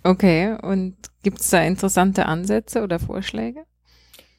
Okay, 0.02 0.54
und 0.60 0.94
gibt 1.22 1.40
es 1.40 1.48
da 1.48 1.62
interessante 1.62 2.26
Ansätze 2.26 2.82
oder 2.82 2.98
Vorschläge? 2.98 3.60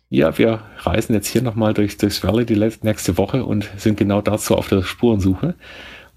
Ja, 0.09 0.37
wir 0.37 0.61
reisen 0.77 1.13
jetzt 1.13 1.27
hier 1.27 1.41
nochmal 1.41 1.73
durch, 1.73 1.97
durchs 1.97 2.23
Valley 2.23 2.45
die 2.45 2.55
nächste 2.83 3.17
Woche 3.17 3.43
und 3.43 3.69
sind 3.77 3.97
genau 3.97 4.21
dazu 4.21 4.55
auf 4.55 4.69
der 4.69 4.83
Spurensuche. 4.83 5.55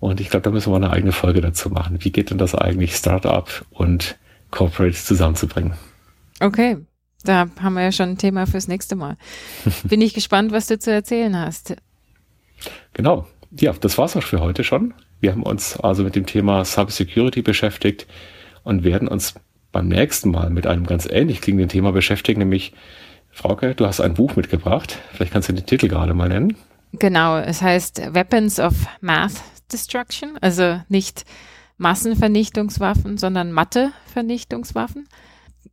Und 0.00 0.20
ich 0.20 0.28
glaube, 0.28 0.44
da 0.44 0.50
müssen 0.50 0.70
wir 0.70 0.76
eine 0.76 0.90
eigene 0.90 1.12
Folge 1.12 1.40
dazu 1.40 1.70
machen. 1.70 2.04
Wie 2.04 2.12
geht 2.12 2.30
denn 2.30 2.38
das 2.38 2.54
eigentlich, 2.54 2.94
Startup 2.94 3.48
und 3.70 4.18
Corporate 4.50 4.94
zusammenzubringen? 4.94 5.72
Okay, 6.40 6.76
da 7.24 7.48
haben 7.60 7.74
wir 7.74 7.82
ja 7.82 7.92
schon 7.92 8.10
ein 8.10 8.18
Thema 8.18 8.46
fürs 8.46 8.68
nächste 8.68 8.94
Mal. 8.94 9.16
Bin 9.84 10.00
ich 10.00 10.14
gespannt, 10.14 10.52
was 10.52 10.66
du 10.66 10.78
zu 10.78 10.92
erzählen 10.92 11.36
hast. 11.36 11.74
Genau. 12.92 13.26
Ja, 13.50 13.72
das 13.72 13.98
war's 13.98 14.16
auch 14.16 14.22
für 14.22 14.40
heute 14.40 14.64
schon. 14.64 14.94
Wir 15.20 15.32
haben 15.32 15.42
uns 15.42 15.78
also 15.78 16.02
mit 16.02 16.14
dem 16.14 16.26
Thema 16.26 16.64
Cybersecurity 16.64 17.42
beschäftigt 17.42 18.06
und 18.62 18.84
werden 18.84 19.08
uns 19.08 19.34
beim 19.72 19.88
nächsten 19.88 20.30
Mal 20.30 20.50
mit 20.50 20.66
einem 20.66 20.86
ganz 20.86 21.06
ähnlich 21.06 21.40
klingenden 21.40 21.68
Thema 21.68 21.92
beschäftigen, 21.92 22.40
nämlich 22.40 22.72
Frauke, 23.30 23.74
du 23.74 23.86
hast 23.86 24.00
ein 24.00 24.14
Buch 24.14 24.36
mitgebracht. 24.36 24.98
Vielleicht 25.12 25.32
kannst 25.32 25.48
du 25.48 25.52
den 25.52 25.66
Titel 25.66 25.88
gerade 25.88 26.14
mal 26.14 26.28
nennen. 26.28 26.56
Genau, 26.92 27.38
es 27.38 27.62
heißt 27.62 28.14
Weapons 28.14 28.58
of 28.58 28.74
Math 29.00 29.42
Destruction, 29.70 30.38
also 30.40 30.80
nicht 30.88 31.24
Massenvernichtungswaffen, 31.76 33.18
sondern 33.18 33.52
Mathe-Vernichtungswaffen. 33.52 35.06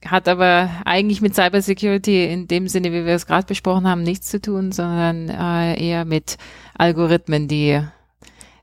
Hat 0.06 0.28
aber 0.28 0.70
eigentlich 0.86 1.22
mit 1.22 1.36
Cybersecurity 1.36 2.26
in 2.26 2.48
dem 2.48 2.68
Sinne, 2.68 2.92
wie 2.92 3.06
wir 3.06 3.14
es 3.14 3.26
gerade 3.26 3.48
besprochen 3.48 3.88
haben, 3.88 4.04
nichts 4.04 4.30
zu 4.30 4.40
tun, 4.40 4.72
sondern 4.72 5.30
äh, 5.30 5.82
eher 5.84 6.06
mit 6.06 6.38
Algorithmen, 6.78 7.48
die 7.48 7.82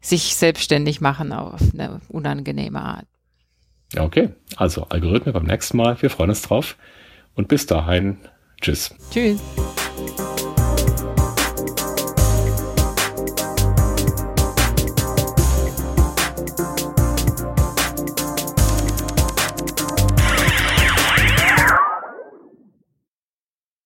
sich 0.01 0.35
selbstständig 0.35 1.01
machen 1.01 1.33
auf 1.33 1.61
eine 1.73 2.01
unangenehme 2.09 2.81
Art. 2.81 3.07
Ja, 3.93 4.05
okay. 4.05 4.31
Also 4.57 4.85
Algorithmen 4.89 5.33
beim 5.33 5.45
nächsten 5.45 5.77
Mal. 5.77 6.01
Wir 6.01 6.11
freuen 6.11 6.31
uns 6.31 6.43
drauf. 6.43 6.77
Und 7.35 7.49
bis 7.49 7.67
dahin 7.67 8.19
Tschüss. 8.63 8.95
Tschüss. 9.11 9.41